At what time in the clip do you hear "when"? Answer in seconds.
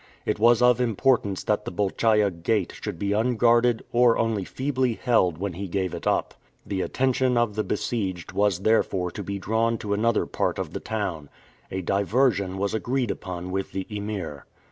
5.37-5.53